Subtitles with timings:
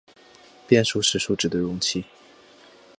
[0.67, 2.05] 变数是数值的容器。